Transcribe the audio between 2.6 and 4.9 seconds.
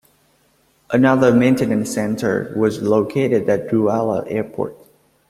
located at Douala Airport.